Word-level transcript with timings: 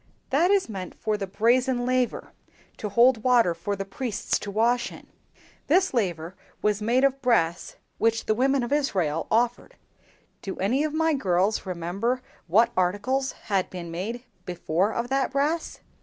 "That 0.31 0.49
is 0.49 0.67
meant 0.67 0.95
for 0.95 1.15
the 1.15 1.27
Brazen 1.27 1.85
Laver, 1.85 2.33
to 2.77 2.89
hold 2.89 3.23
water 3.23 3.53
for 3.53 3.75
the 3.75 3.85
priests 3.85 4.39
to 4.39 4.49
wash 4.49 4.91
in. 4.91 5.05
This 5.67 5.93
laver 5.93 6.35
was 6.63 6.81
made 6.81 7.03
of 7.03 7.21
brass 7.21 7.75
which 7.99 8.25
the 8.25 8.33
women 8.33 8.63
of 8.63 8.73
Israel 8.73 9.27
offered. 9.29 9.75
Do 10.41 10.55
any 10.57 10.83
of 10.83 10.91
my 10.95 11.13
girls 11.13 11.67
remember 11.67 12.23
what 12.47 12.71
articles 12.75 13.33
had 13.43 13.69
been 13.69 13.91
made 13.91 14.23
before 14.43 14.91
of 14.91 15.09
that 15.09 15.29
brass?" 15.29 15.81